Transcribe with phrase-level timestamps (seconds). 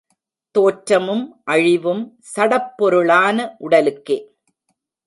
[0.55, 1.41] தோற்றமும்
[1.43, 2.01] அழிவும்
[2.35, 4.19] சடப்பொருளான உடலுக்கே.